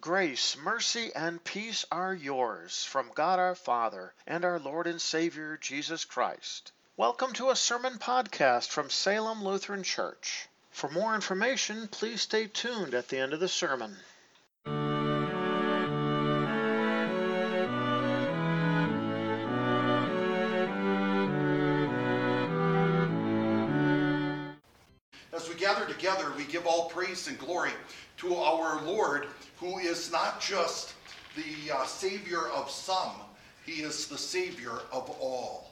[0.00, 5.58] Grace, mercy, and peace are yours from God our Father and our Lord and Savior
[5.58, 6.72] Jesus Christ.
[6.96, 10.48] Welcome to a sermon podcast from Salem Lutheran Church.
[10.70, 13.98] For more information, please stay tuned at the end of the sermon.
[26.50, 27.72] Give all praise and glory
[28.18, 29.28] to our Lord,
[29.58, 30.94] who is not just
[31.36, 33.12] the uh, Savior of some,
[33.64, 35.70] He is the Savior of all.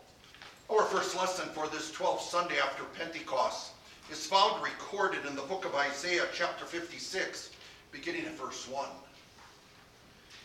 [0.70, 3.72] Our first lesson for this 12th Sunday after Pentecost
[4.10, 7.50] is found recorded in the book of Isaiah, chapter 56,
[7.90, 8.86] beginning at verse 1.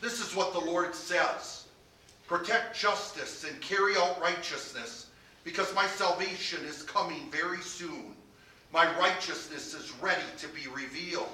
[0.01, 1.65] This is what the Lord says
[2.27, 5.07] Protect justice and carry out righteousness,
[5.43, 8.15] because my salvation is coming very soon.
[8.73, 11.27] My righteousness is ready to be revealed.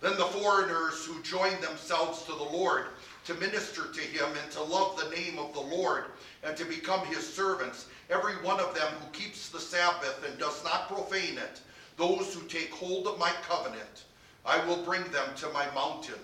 [0.00, 2.86] Then the foreigners who join themselves to the Lord
[3.26, 6.04] to minister to him and to love the name of the Lord
[6.42, 10.64] and to become his servants, every one of them who keeps the Sabbath and does
[10.64, 11.60] not profane it,
[11.98, 14.04] those who take hold of my covenant,
[14.46, 16.20] I will bring them to my mountain,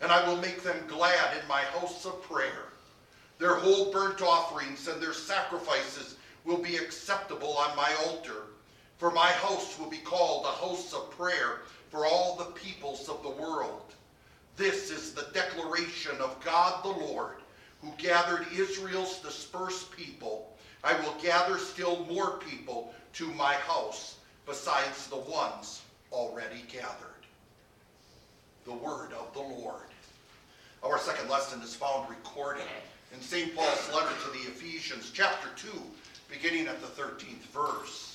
[0.00, 2.72] and I will make them glad in my house of prayer.
[3.38, 8.47] Their whole burnt offerings and their sacrifices will be acceptable on my altar.
[8.98, 13.22] For my house will be called a house of prayer for all the peoples of
[13.22, 13.94] the world.
[14.56, 17.36] This is the declaration of God the Lord,
[17.80, 20.52] who gathered Israel's dispersed people.
[20.82, 26.96] I will gather still more people to my house besides the ones already gathered.
[28.64, 29.82] The word of the Lord.
[30.82, 32.64] Our second lesson is found recorded
[33.14, 33.54] in St.
[33.54, 35.68] Paul's letter to the Ephesians, chapter 2,
[36.30, 38.07] beginning at the 13th verse.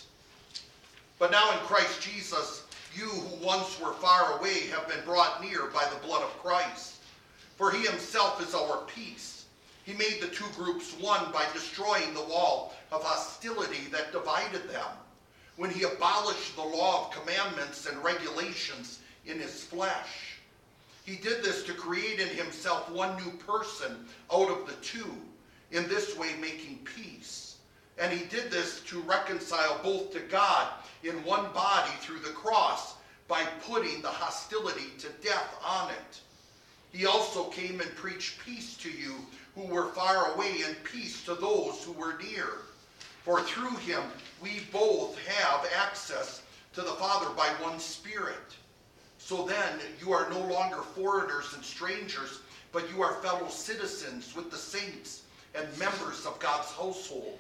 [1.23, 5.67] But now in Christ Jesus, you who once were far away have been brought near
[5.67, 6.95] by the blood of Christ.
[7.55, 9.45] For he himself is our peace.
[9.85, 14.86] He made the two groups one by destroying the wall of hostility that divided them,
[15.55, 20.39] when he abolished the law of commandments and regulations in his flesh.
[21.05, 25.15] He did this to create in himself one new person out of the two,
[25.71, 27.42] in this way making peace.
[27.98, 30.67] And he did this to reconcile both to God
[31.04, 32.95] in one body through the cross
[33.27, 36.20] by putting the hostility to death on it.
[36.92, 39.15] He also came and preached peace to you
[39.55, 42.49] who were far away and peace to those who were near.
[43.23, 44.04] For through him
[44.42, 46.42] we both have access
[46.73, 48.55] to the Father by one Spirit.
[49.17, 52.39] So then you are no longer foreigners and strangers,
[52.71, 55.23] but you are fellow citizens with the saints
[55.55, 57.39] and members of God's household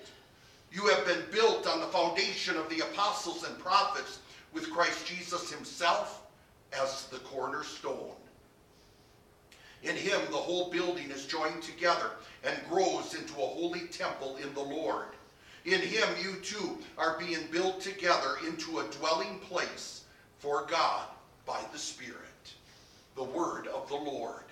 [0.73, 4.19] you have been built on the foundation of the apostles and prophets
[4.53, 6.23] with Christ Jesus himself
[6.81, 8.15] as the cornerstone.
[9.83, 12.11] In him, the whole building is joined together
[12.43, 15.09] and grows into a holy temple in the Lord.
[15.65, 20.05] In him, you too are being built together into a dwelling place
[20.39, 21.05] for God
[21.45, 22.17] by the Spirit.
[23.15, 24.43] The word of the Lord.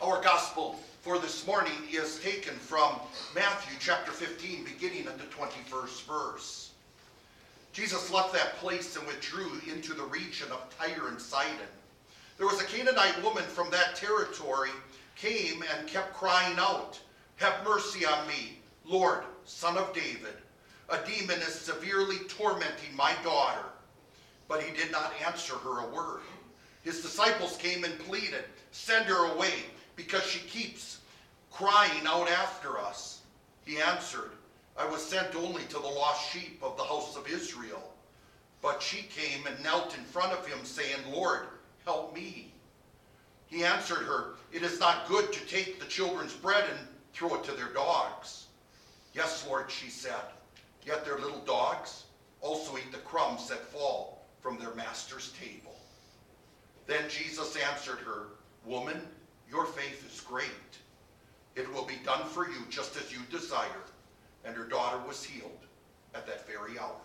[0.00, 2.94] Our gospel for this morning is taken from
[3.34, 6.70] Matthew chapter 15, beginning at the 21st verse.
[7.72, 11.66] Jesus left that place and withdrew into the region of Tyre and Sidon.
[12.38, 14.70] There was a Canaanite woman from that territory
[15.16, 17.00] came and kept crying out,
[17.38, 20.36] Have mercy on me, Lord, son of David.
[20.88, 23.64] A demon is severely tormenting my daughter.
[24.46, 26.20] But he did not answer her a word.
[26.84, 29.52] His disciples came and pleaded, Send her away
[29.96, 31.00] because she keeps
[31.50, 33.22] crying out after us.
[33.64, 34.30] He answered,
[34.76, 37.92] I was sent only to the lost sheep of the house of Israel.
[38.62, 41.40] But she came and knelt in front of him, saying, Lord,
[41.84, 42.52] help me.
[43.46, 47.44] He answered her, It is not good to take the children's bread and throw it
[47.44, 48.46] to their dogs.
[49.14, 50.22] Yes, Lord, she said,
[50.86, 52.04] yet their little dogs
[52.40, 55.76] also eat the crumbs that fall from their master's table.
[56.86, 58.28] Then Jesus answered her,
[58.64, 59.00] Woman,
[59.52, 60.48] your faith is great.
[61.54, 63.68] It will be done for you just as you desire.
[64.44, 65.66] And her daughter was healed
[66.14, 66.96] at that very hour.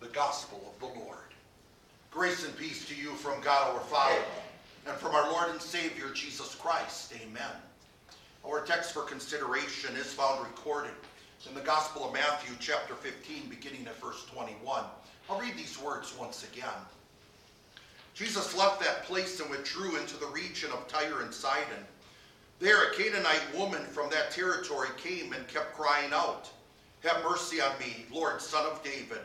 [0.00, 1.18] The gospel of the Lord.
[2.10, 4.20] Grace and peace to you from God our Father
[4.86, 7.12] and from our Lord and Savior Jesus Christ.
[7.22, 7.52] Amen.
[8.44, 10.94] Our text for consideration is found recorded
[11.48, 14.82] in the Gospel of Matthew, chapter 15, beginning at verse 21.
[15.30, 16.68] I'll read these words once again.
[18.18, 21.86] Jesus left that place and withdrew into the region of Tyre and Sidon.
[22.58, 26.50] There, a Canaanite woman from that territory came and kept crying out,
[27.04, 29.20] Have mercy on me, Lord, son of David.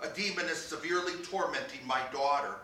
[0.00, 2.56] A demon is severely tormenting my daughter.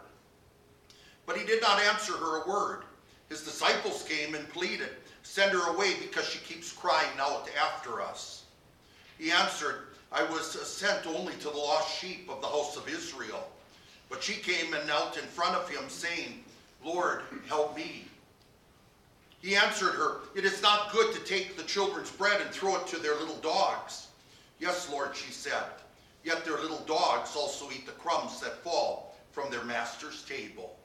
[1.24, 2.82] But he did not answer her a word.
[3.30, 4.90] His disciples came and pleaded,
[5.22, 8.44] Send her away because she keeps crying out after us.
[9.16, 13.48] He answered, I was sent only to the lost sheep of the house of Israel.
[14.12, 16.44] But she came and knelt in front of him, saying,
[16.84, 18.04] Lord, help me.
[19.40, 22.86] He answered her, It is not good to take the children's bread and throw it
[22.88, 24.08] to their little dogs.
[24.60, 25.64] Yes, Lord, she said,
[26.24, 30.76] yet their little dogs also eat the crumbs that fall from their master's table.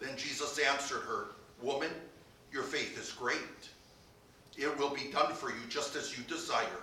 [0.00, 1.26] Then Jesus answered her,
[1.60, 1.90] Woman,
[2.50, 3.68] your faith is great.
[4.56, 6.82] It will be done for you just as you desire.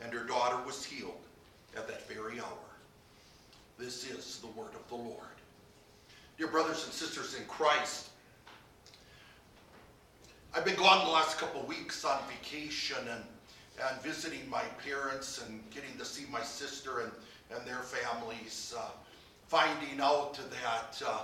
[0.00, 1.20] And her daughter was healed
[1.76, 2.69] at that very hour.
[3.80, 5.38] This is the word of the Lord.
[6.36, 8.10] Dear brothers and sisters in Christ,
[10.54, 13.24] I've been gone the last couple weeks on vacation and,
[13.82, 17.10] and visiting my parents and getting to see my sister and,
[17.56, 18.74] and their families.
[18.78, 18.82] Uh,
[19.46, 21.22] finding out that uh,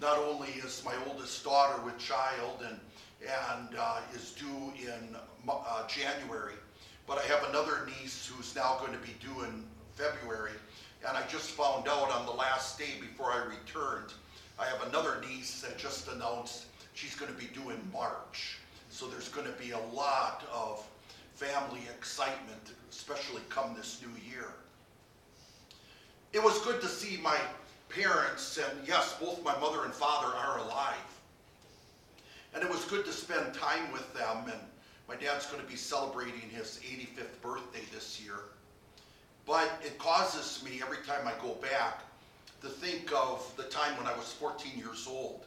[0.00, 2.80] not only is my oldest daughter with child and,
[3.22, 5.16] and uh, is due in
[5.48, 6.54] uh, January,
[7.06, 9.62] but I have another niece who's now going to be due in
[9.94, 10.50] February.
[11.06, 14.12] And I just found out on the last day before I returned,
[14.58, 18.58] I have another niece that just announced she's going to be due in March.
[18.90, 20.86] So there's going to be a lot of
[21.34, 24.52] family excitement, especially come this new year.
[26.32, 27.36] It was good to see my
[27.88, 30.94] parents, and yes, both my mother and father are alive.
[32.54, 34.44] And it was good to spend time with them.
[34.44, 34.60] And
[35.08, 38.40] my dad's going to be celebrating his 85th birthday this year.
[39.46, 42.02] But it causes me, every time I go back,
[42.62, 45.44] to think of the time when I was 14 years old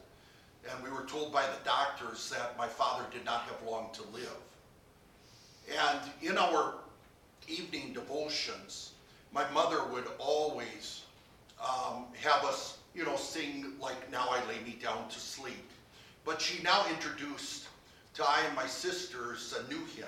[0.69, 4.01] and we were told by the doctors that my father did not have long to
[4.13, 4.37] live.
[5.69, 6.75] And in our
[7.47, 8.91] evening devotions,
[9.31, 11.03] my mother would always
[11.61, 15.69] um, have us, you know, sing like "Now I Lay Me Down to Sleep."
[16.23, 17.67] But she now introduced
[18.15, 20.05] to I and my sisters a new hymn,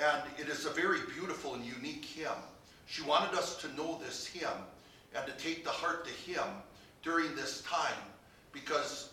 [0.00, 2.42] and it is a very beautiful and unique hymn.
[2.86, 4.48] She wanted us to know this hymn
[5.14, 6.44] and to take the heart to Him
[7.02, 8.02] during this time
[8.52, 9.10] because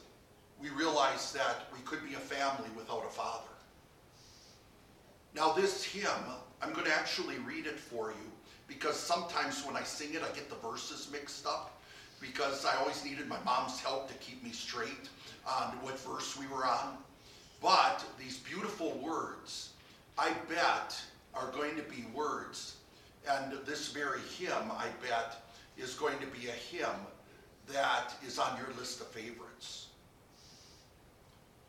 [0.61, 3.49] we realized that we could be a family without a father.
[5.35, 6.07] Now, this hymn,
[6.61, 8.31] I'm going to actually read it for you
[8.67, 11.81] because sometimes when I sing it, I get the verses mixed up
[12.21, 15.09] because I always needed my mom's help to keep me straight
[15.45, 16.97] on what verse we were on.
[17.61, 19.71] But these beautiful words,
[20.17, 20.95] I bet,
[21.33, 22.75] are going to be words.
[23.29, 25.37] And this very hymn, I bet,
[25.77, 26.99] is going to be a hymn
[27.71, 29.87] that is on your list of favorites.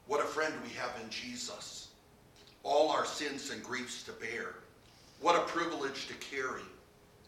[0.06, 1.88] What a friend we have in Jesus.
[2.62, 4.56] All our sins and griefs to bear.
[5.20, 6.62] What a privilege to carry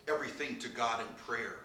[0.08, 1.60] everything to God in prayer.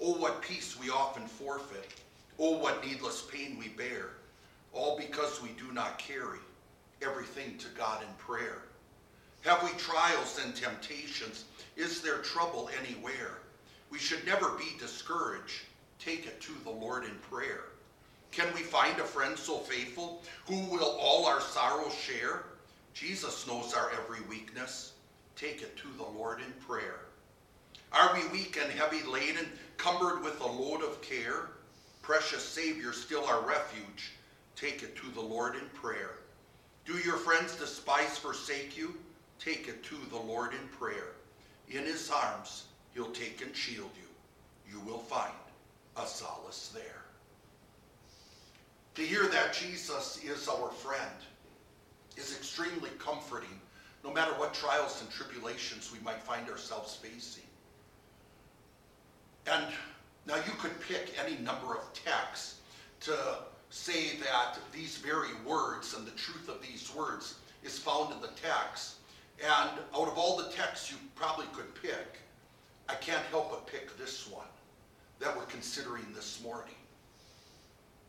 [0.00, 2.00] Oh, what peace we often forfeit.
[2.38, 4.10] Oh, what needless pain we bear.
[4.72, 6.38] All because we do not carry
[7.02, 8.62] everything to God in prayer.
[9.42, 11.44] Have we trials and temptations?
[11.76, 13.38] Is there trouble anywhere?
[13.90, 15.62] We should never be discouraged.
[15.98, 17.64] Take it to the Lord in prayer.
[18.30, 22.44] Can we find a friend so faithful who will all our sorrows share?
[22.94, 24.92] Jesus knows our every weakness.
[25.36, 27.00] Take it to the Lord in prayer.
[27.92, 29.46] Are we weak and heavy laden,
[29.76, 31.50] cumbered with a load of care?
[32.02, 34.12] Precious Savior, still our refuge.
[34.56, 36.10] Take it to the Lord in prayer.
[36.84, 38.94] Do your friends despise, forsake you?
[39.38, 41.14] Take it to the Lord in prayer.
[41.68, 42.64] In his arms,
[42.94, 44.72] he'll take and shield you.
[44.72, 45.32] You will find
[45.96, 47.04] a solace there.
[48.96, 51.14] To hear that Jesus is our friend
[52.16, 53.60] is extremely comforting,
[54.04, 57.44] no matter what trials and tribulations we might find ourselves facing.
[59.46, 59.64] And
[60.26, 62.56] now you could pick any number of texts
[63.00, 63.16] to
[63.70, 68.28] say that these very words and the truth of these words is found in the
[68.28, 68.96] text.
[69.40, 72.18] And out of all the texts you probably could pick,
[72.88, 74.46] I can't help but pick this one
[75.20, 76.74] that we're considering this morning.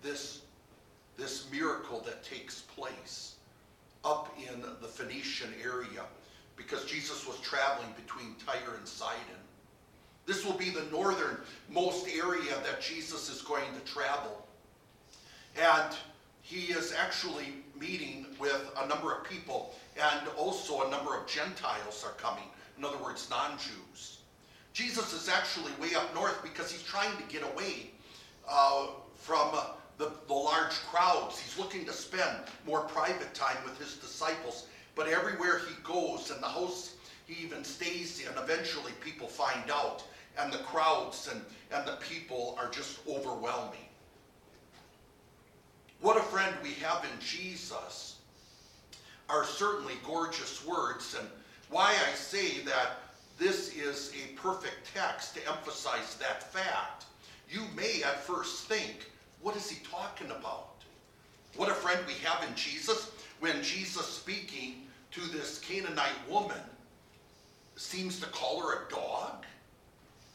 [0.01, 0.41] This
[1.17, 3.35] this miracle that takes place
[4.05, 6.03] up in the Phoenician area
[6.55, 9.19] because Jesus was traveling between Tyre and Sidon.
[10.25, 14.45] This will be the northernmost area that Jesus is going to travel.
[15.61, 15.95] And
[16.49, 22.03] he is actually meeting with a number of people, and also a number of Gentiles
[22.03, 22.45] are coming.
[22.75, 24.21] In other words, non Jews.
[24.73, 27.91] Jesus is actually way up north because he's trying to get away
[28.49, 29.51] uh, from
[29.99, 31.39] the, the large crowds.
[31.39, 34.65] He's looking to spend more private time with his disciples.
[34.95, 36.95] But everywhere he goes and the house
[37.27, 40.03] he even stays in, eventually people find out.
[40.39, 43.88] And the crowds and, and the people are just overwhelming.
[46.01, 48.15] What a friend we have in Jesus
[49.29, 51.27] are certainly gorgeous words, and
[51.69, 52.99] why I say that
[53.37, 57.05] this is a perfect text to emphasize that fact.
[57.49, 60.69] You may at first think, what is he talking about?
[61.55, 66.61] What a friend we have in Jesus when Jesus speaking to this Canaanite woman
[67.75, 69.45] seems to call her a dog.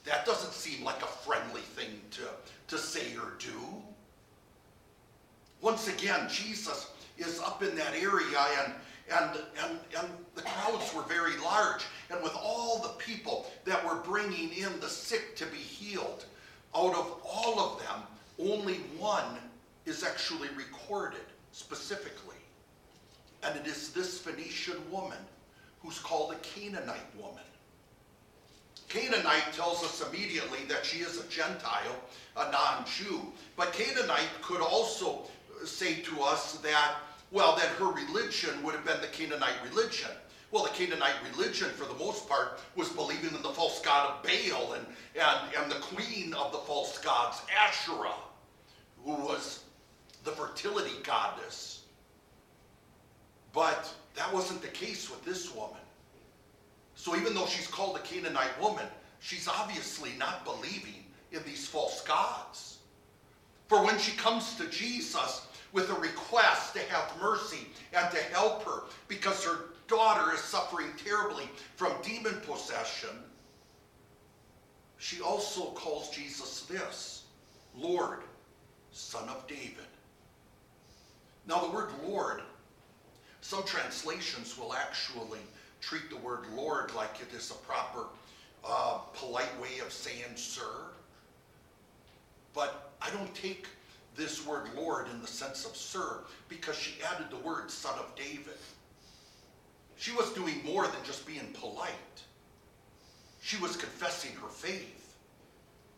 [0.04, 2.22] That doesn't seem like a friendly thing to,
[2.68, 3.82] to say or do.
[5.64, 8.74] Once again, Jesus is up in that area and
[9.12, 11.84] and, and, and the crowds were very large.
[12.10, 16.24] And with all the people that were bringing in the sick to be healed,
[16.74, 18.02] out of all of them,
[18.50, 19.38] only one
[19.84, 21.20] is actually recorded
[21.52, 22.36] specifically.
[23.42, 25.18] And it is this Phoenician woman
[25.82, 27.44] who's called a Canaanite woman.
[28.88, 31.96] Canaanite tells us immediately that she is a Gentile,
[32.36, 33.20] a non Jew.
[33.56, 35.24] But Canaanite could also
[35.66, 36.96] say to us that
[37.34, 40.10] well, that her religion would have been the Canaanite religion.
[40.52, 44.22] Well, the Canaanite religion, for the most part, was believing in the false god of
[44.22, 48.14] Baal and, and, and the queen of the false gods, Asherah,
[49.04, 49.64] who was
[50.22, 51.82] the fertility goddess.
[53.52, 55.82] But that wasn't the case with this woman.
[56.94, 58.86] So even though she's called a Canaanite woman,
[59.18, 62.78] she's obviously not believing in these false gods.
[63.66, 68.62] For when she comes to Jesus, with a request to have mercy and to help
[68.62, 71.44] her because her daughter is suffering terribly
[71.76, 73.10] from demon possession,
[74.98, 77.24] she also calls Jesus this
[77.76, 78.20] Lord,
[78.92, 79.84] Son of David.
[81.46, 82.40] Now, the word Lord,
[83.40, 85.40] some translations will actually
[85.80, 88.06] treat the word Lord like it is a proper,
[88.64, 90.86] uh, polite way of saying sir.
[92.54, 93.66] But I don't take
[94.16, 96.18] this word Lord in the sense of sir
[96.48, 98.58] because she added the word son of David.
[99.96, 101.92] She was doing more than just being polite.
[103.40, 105.16] She was confessing her faith.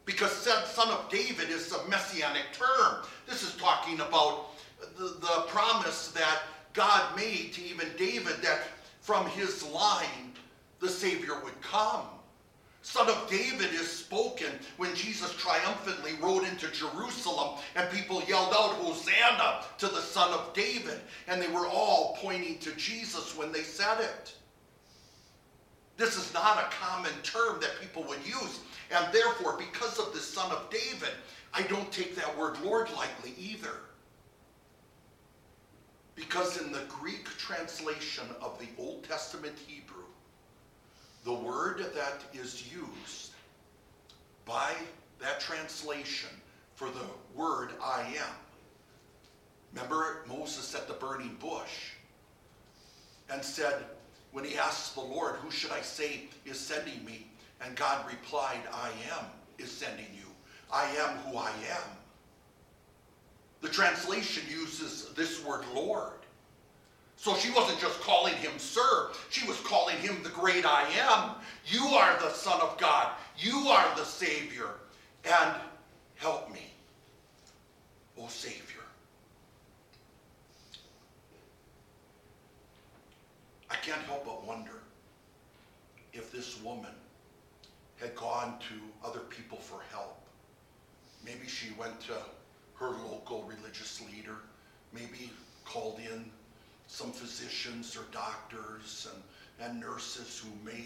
[0.04, 3.04] Because said son of David is a messianic term.
[3.26, 4.50] This is talking about
[4.96, 6.42] the, the promise that
[6.72, 8.62] God made to even David that
[9.00, 10.32] from his line
[10.80, 12.06] the Savior would come.
[12.86, 18.74] Son of David is spoken when Jesus triumphantly rode into Jerusalem and people yelled out,
[18.74, 21.00] Hosanna to the Son of David.
[21.26, 24.36] And they were all pointing to Jesus when they said it.
[25.96, 28.60] This is not a common term that people would use.
[28.92, 31.10] And therefore, because of the Son of David,
[31.52, 33.80] I don't take that word Lord lightly either.
[36.14, 39.95] Because in the Greek translation of the Old Testament Hebrew,
[41.26, 43.32] the word that is used
[44.44, 44.72] by
[45.20, 46.30] that translation
[46.76, 47.04] for the
[47.34, 48.34] word I am.
[49.74, 51.90] Remember Moses at the burning bush
[53.28, 53.74] and said,
[54.30, 57.26] when he asked the Lord, Who should I say is sending me?
[57.60, 59.24] And God replied, I am
[59.58, 60.26] is sending you.
[60.72, 61.90] I am who I am.
[63.62, 66.15] The translation uses this word Lord.
[67.16, 71.36] So she wasn't just calling him sir, she was calling him the great I am.
[71.66, 74.68] You are the Son of God, you are the Savior,
[75.24, 75.54] and
[76.16, 76.70] help me,
[78.18, 78.82] O Savior.
[83.70, 84.82] I can't help but wonder
[86.12, 86.92] if this woman
[87.98, 90.20] had gone to other people for help.
[91.24, 92.12] Maybe she went to
[92.74, 94.36] her local religious leader,
[94.92, 95.30] maybe
[95.64, 96.30] called in
[96.86, 100.84] some physicians or doctors and, and nurses who may,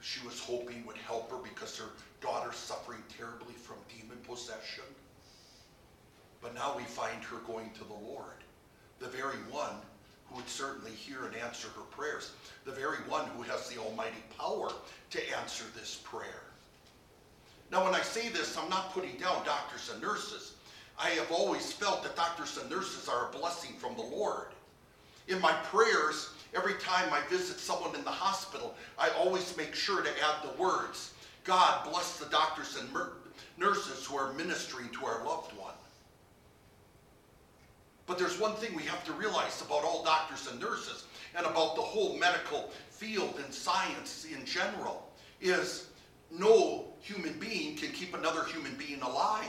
[0.00, 1.90] she was hoping would help her because her
[2.20, 4.84] daughter's suffering terribly from demon possession.
[6.40, 8.44] But now we find her going to the Lord,
[9.00, 9.74] the very one
[10.26, 12.32] who would certainly hear and answer her prayers,
[12.64, 14.70] the very one who has the almighty power
[15.10, 16.42] to answer this prayer.
[17.70, 20.54] Now, when I say this, I'm not putting down doctors and nurses.
[20.98, 24.48] I have always felt that doctors and nurses are a blessing from the Lord.
[25.28, 30.02] In my prayers, every time I visit someone in the hospital, I always make sure
[30.02, 31.12] to add the words
[31.44, 32.88] God bless the doctors and
[33.56, 35.74] nurses who are ministering to our loved one.
[38.06, 41.04] But there's one thing we have to realize about all doctors and nurses
[41.36, 45.08] and about the whole medical field and science in general
[45.40, 45.88] is
[46.30, 49.44] no human being can keep another human being alive.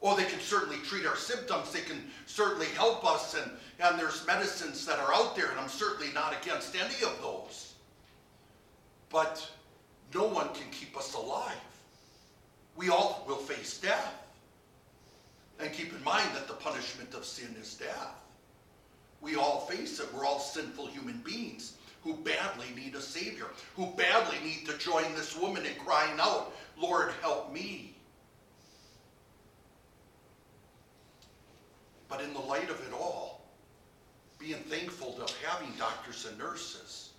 [0.00, 1.72] Or they can certainly treat our symptoms.
[1.72, 3.34] They can certainly help us.
[3.34, 3.50] And,
[3.80, 7.74] and there's medicines that are out there, and I'm certainly not against any of those.
[9.10, 9.48] But
[10.14, 11.52] no one can keep us alive.
[12.76, 14.14] We all will face death.
[15.60, 18.14] And keep in mind that the punishment of sin is death.
[19.20, 20.12] We all face it.
[20.12, 25.04] We're all sinful human beings who badly need a Savior, who badly need to join
[25.14, 27.94] this woman in crying out, Lord, help me.
[32.08, 33.21] But in the light of it all,
[34.42, 37.10] being thankful of having doctors and nurses,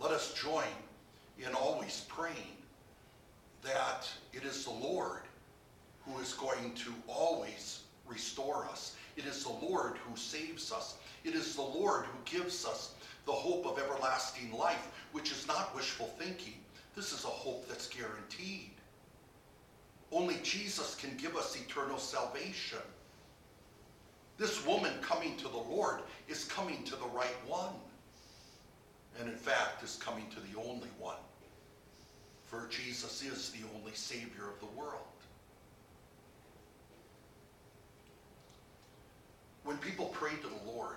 [0.00, 0.64] let us join
[1.38, 2.56] in always praying
[3.62, 5.20] that it is the Lord
[6.04, 8.96] who is going to always restore us.
[9.16, 10.96] It is the Lord who saves us.
[11.24, 12.94] It is the Lord who gives us
[13.26, 16.54] the hope of everlasting life, which is not wishful thinking.
[16.96, 18.70] This is a hope that's guaranteed.
[20.10, 22.78] Only Jesus can give us eternal salvation.
[24.40, 27.74] This woman coming to the Lord is coming to the right one.
[29.20, 31.18] And in fact, is coming to the only one.
[32.46, 35.02] For Jesus is the only Savior of the world.
[39.64, 40.96] When people pray to the Lord,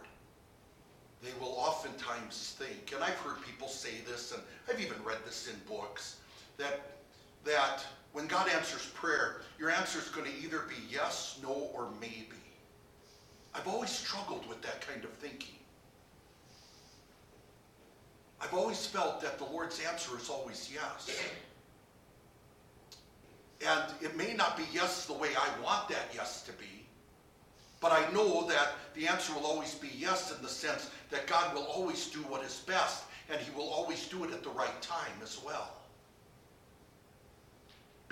[1.21, 5.49] they will oftentimes think, and I've heard people say this, and I've even read this
[5.49, 6.15] in books,
[6.55, 6.79] that,
[7.43, 11.89] that when God answers prayer, your answer is going to either be yes, no, or
[11.99, 12.42] maybe.
[13.55, 15.55] I've always struggled with that kind of thinking.
[18.41, 21.09] I've always felt that the Lord's answer is always yes.
[23.65, 26.85] And it may not be yes the way I want that yes to be,
[27.79, 31.53] but I know that the answer will always be yes in the sense that God
[31.53, 34.81] will always do what is best, and he will always do it at the right
[34.81, 35.82] time as well.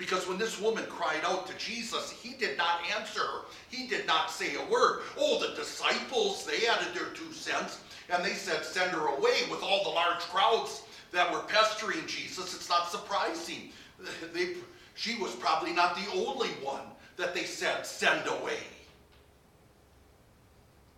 [0.02, 3.42] Because when this woman cried out to Jesus, he did not answer her.
[3.68, 5.02] He did not say a word.
[5.16, 7.78] Oh, the disciples, they added their two cents,
[8.10, 10.82] and they said, send her away with all the large crowds
[11.12, 12.52] that were pestering Jesus.
[12.52, 13.70] It's not surprising.
[14.34, 14.56] They,
[14.96, 16.82] she was probably not the only one
[17.16, 18.58] that they said, send away.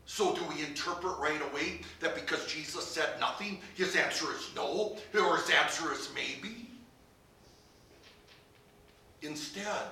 [0.07, 4.97] So do we interpret right away that because Jesus said nothing, his answer is no,
[5.15, 6.64] or his answer is maybe?
[9.25, 9.89] Instead,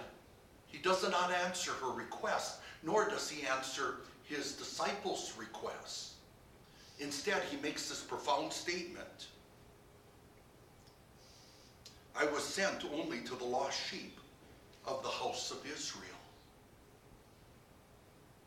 [0.66, 6.14] he does not answer her request, nor does he answer his disciples' requests.
[6.98, 9.28] Instead, he makes this profound statement
[12.14, 14.20] I was sent only to the lost sheep
[14.86, 16.04] of the house of Israel.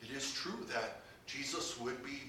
[0.03, 2.21] It is true that Jesus would be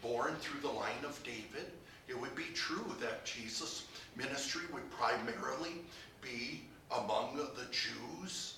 [0.00, 1.70] born through the line of David.
[2.08, 3.84] It would be true that Jesus'
[4.16, 5.82] ministry would primarily
[6.22, 8.54] be among the Jews.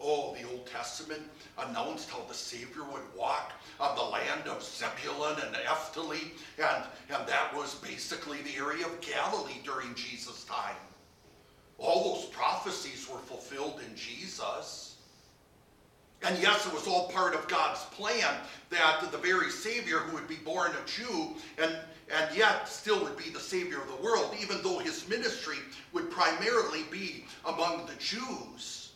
[0.00, 1.22] Oh, the Old Testament
[1.58, 7.28] announced how the Savior would walk on the land of Zebulun and Naphtali, and, and
[7.28, 10.76] that was basically the area of Galilee during Jesus' time.
[11.78, 14.96] All those prophecies were fulfilled in Jesus.
[16.24, 18.34] And yes, it was all part of God's plan
[18.70, 21.76] that the very Savior who would be born a Jew and,
[22.14, 25.56] and yet still would be the Savior of the world, even though his ministry
[26.22, 28.92] primarily be among the Jews.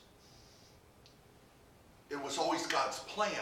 [2.09, 3.33] It was always God's plan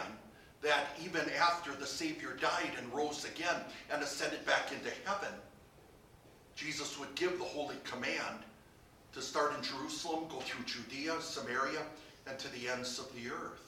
[0.61, 5.33] that even after the Savior died and rose again and ascended back into heaven,
[6.55, 8.39] Jesus would give the holy command
[9.13, 11.81] to start in Jerusalem, go through Judea, Samaria,
[12.27, 13.61] and to the ends of the earth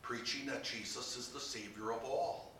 [0.00, 2.52] preaching that Jesus is the Savior of all.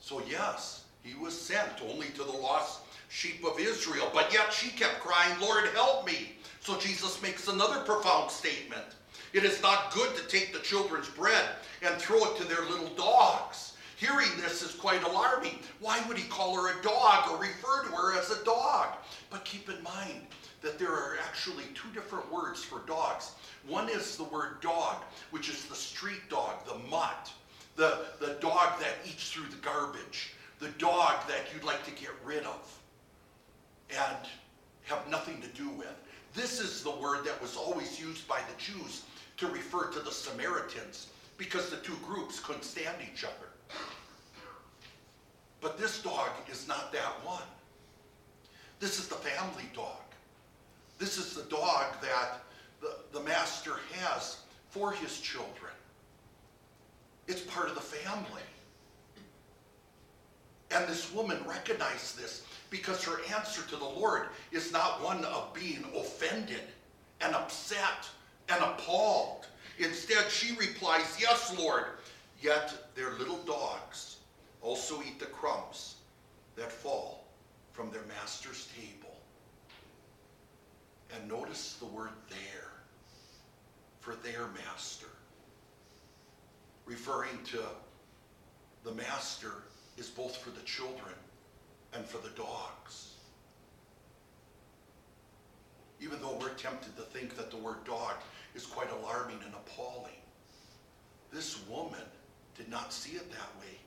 [0.00, 2.85] So, yes, he was sent only to the lost
[3.16, 6.32] sheep of Israel, but yet she kept crying, Lord, help me.
[6.60, 8.84] So, Jesus makes another profound statement.
[9.32, 11.46] It is not good to take the children's bread
[11.80, 13.72] and throw it to their little dogs.
[13.96, 15.60] Hearing this is quite alarming.
[15.80, 18.88] Why would he call her a dog or refer to her as a dog?
[19.30, 20.26] But keep in mind
[20.60, 23.30] that there are actually two different words for dogs.
[23.66, 24.96] One is the word dog,
[25.30, 27.32] which is the street dog, the mutt,
[27.76, 32.10] the, the dog that eats through the garbage, the dog that you'd like to get
[32.22, 32.78] rid of
[33.90, 34.28] and
[34.84, 35.94] have nothing to do with.
[36.34, 39.02] This is the word that was always used by the Jews
[39.38, 43.32] to refer to the Samaritans because the two groups couldn't stand each other.
[45.60, 47.42] But this dog is not that one.
[48.78, 50.00] This is the family dog.
[50.98, 52.40] This is the dog that
[52.80, 54.38] the, the master has
[54.70, 55.72] for his children.
[57.26, 58.42] It's part of the family.
[60.70, 65.54] And this woman recognized this because her answer to the Lord is not one of
[65.54, 66.62] being offended
[67.20, 68.08] and upset
[68.48, 69.46] and appalled.
[69.78, 71.84] Instead, she replies, Yes, Lord,
[72.40, 74.16] yet their little dogs
[74.62, 75.96] also eat the crumbs
[76.56, 77.24] that fall
[77.72, 79.14] from their master's table.
[81.14, 82.70] And notice the word there.
[84.00, 85.08] for their master.
[86.86, 87.60] Referring to
[88.84, 89.64] the master
[89.98, 91.14] is both for the children
[91.96, 93.14] and for the dogs.
[96.00, 98.14] Even though we're tempted to think that the word dog
[98.54, 100.12] is quite alarming and appalling,
[101.32, 102.04] this woman
[102.56, 103.78] did not see it that way.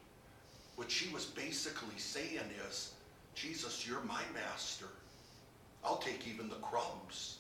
[0.76, 2.94] What she was basically saying is,
[3.36, 4.88] Jesus, you're my master.
[5.84, 7.38] I'll take even the crumbs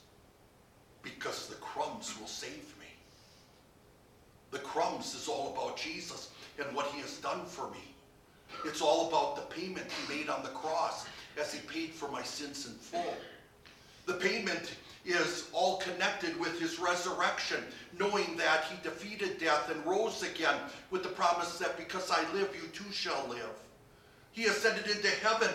[1.01, 2.85] because the crumbs will save me.
[4.51, 6.29] The crumbs is all about Jesus
[6.63, 7.95] and what he has done for me.
[8.65, 11.05] It's all about the payment he made on the cross
[11.39, 13.15] as he paid for my sins in full.
[14.05, 17.63] The payment is all connected with his resurrection,
[17.97, 20.59] knowing that he defeated death and rose again
[20.91, 23.49] with the promise that because I live, you too shall live.
[24.31, 25.49] He ascended into heaven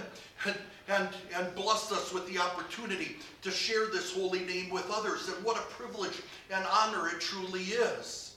[0.47, 0.57] and,
[0.89, 5.29] and, and blessed us with the opportunity to share this holy name with others.
[5.29, 8.37] And what a privilege and honor it truly is.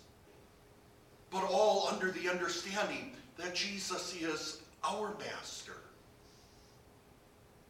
[1.31, 5.73] But all under the understanding that Jesus is our master.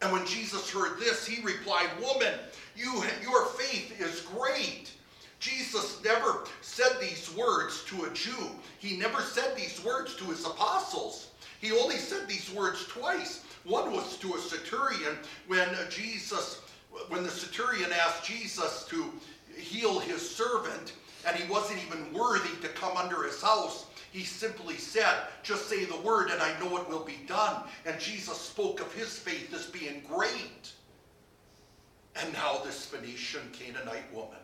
[0.02, 2.34] And when Jesus heard this, he replied, Woman,
[2.76, 4.92] you, your faith is great.
[5.40, 8.52] Jesus never said these words to a Jew.
[8.80, 11.32] He never said these words to his apostles.
[11.60, 13.44] He only said these words twice.
[13.64, 16.62] One was to a centurion when Jesus,
[17.10, 19.12] when the centurion asked Jesus to
[19.58, 20.94] heal his servant,
[21.26, 23.87] and he wasn't even worthy to come under his house.
[24.12, 27.64] He simply said, Just say the word, and I know it will be done.
[27.86, 30.72] And Jesus spoke of his faith as being great.
[32.16, 34.38] And now this Phoenician Canaanite woman.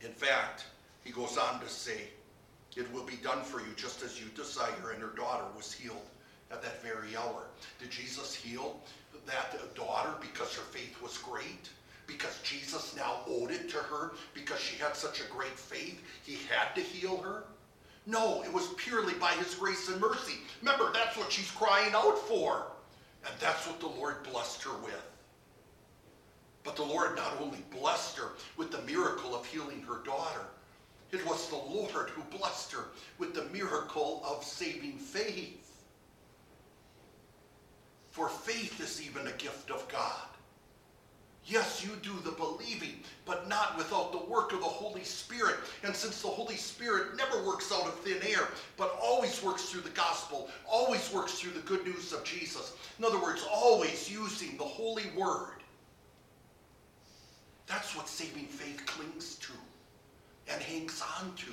[0.00, 0.64] In fact,
[1.04, 2.08] he goes on to say,
[2.76, 4.90] It will be done for you just as you desire.
[4.92, 6.08] And her daughter was healed
[6.50, 7.44] at that very hour.
[7.78, 8.80] Did Jesus heal
[9.26, 11.70] that daughter because her faith was great?
[12.10, 16.38] Because Jesus now owed it to her because she had such a great faith, he
[16.48, 17.44] had to heal her?
[18.06, 20.38] No, it was purely by his grace and mercy.
[20.60, 22.66] Remember, that's what she's crying out for.
[23.24, 25.06] And that's what the Lord blessed her with.
[26.64, 30.46] But the Lord not only blessed her with the miracle of healing her daughter,
[31.12, 32.86] it was the Lord who blessed her
[33.18, 35.84] with the miracle of saving faith.
[38.10, 40.28] For faith is even a gift of God.
[41.46, 45.56] Yes, you do the believing, but not without the work of the Holy Spirit.
[45.82, 49.80] And since the Holy Spirit never works out of thin air, but always works through
[49.80, 54.56] the gospel, always works through the good news of Jesus, in other words, always using
[54.58, 55.60] the Holy Word,
[57.70, 59.52] that's what saving faith clings to
[60.52, 61.52] and hangs on to.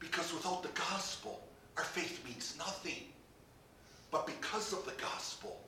[0.00, 1.40] Because without the gospel,
[1.76, 3.04] our faith means nothing.
[4.10, 5.60] But because of the gospel,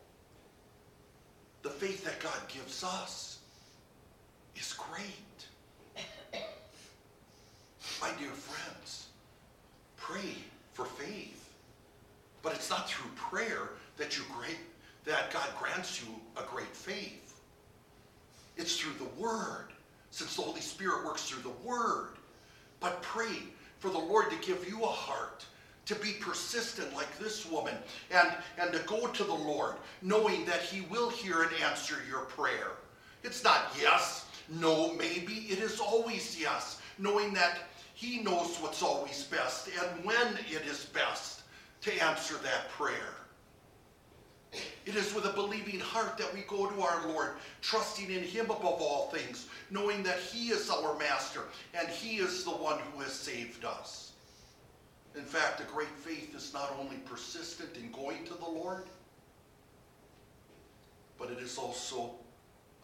[1.66, 3.40] the faith that God gives us
[4.54, 5.02] is great.
[8.00, 9.08] My dear friends,
[9.96, 10.36] pray
[10.74, 11.52] for faith.
[12.40, 14.58] But it's not through prayer that you great
[15.06, 17.40] that God grants you a great faith.
[18.56, 19.66] It's through the word,
[20.12, 22.10] since the Holy Spirit works through the word.
[22.78, 23.42] But pray
[23.80, 25.44] for the Lord to give you a heart
[25.86, 27.74] to be persistent like this woman
[28.10, 32.22] and, and to go to the Lord knowing that he will hear and answer your
[32.22, 32.72] prayer.
[33.22, 35.46] It's not yes, no, maybe.
[35.48, 37.58] It is always yes, knowing that
[37.94, 41.42] he knows what's always best and when it is best
[41.82, 43.14] to answer that prayer.
[44.86, 48.46] It is with a believing heart that we go to our Lord, trusting in him
[48.46, 51.42] above all things, knowing that he is our master
[51.74, 54.12] and he is the one who has saved us.
[55.16, 58.84] In fact, a great faith is not only persistent in going to the Lord,
[61.18, 62.10] but it is also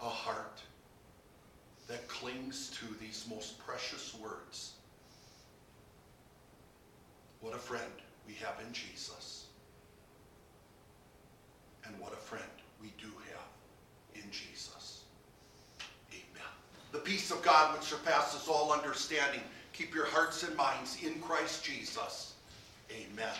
[0.00, 0.60] a heart
[1.88, 4.72] that clings to these most precious words.
[7.42, 7.92] What a friend
[8.26, 9.46] we have in Jesus.
[11.84, 12.44] And what a friend
[12.80, 15.02] we do have in Jesus.
[16.10, 16.52] Amen.
[16.92, 21.64] The peace of God which surpasses all understanding Keep your hearts and minds in Christ
[21.64, 22.34] Jesus.
[22.90, 23.34] Amen.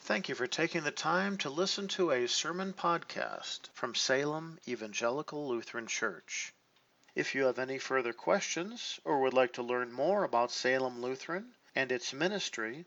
[0.00, 5.48] Thank you for taking the time to listen to a sermon podcast from Salem Evangelical
[5.48, 6.54] Lutheran Church.
[7.14, 11.54] If you have any further questions or would like to learn more about Salem Lutheran
[11.74, 12.86] and its ministry,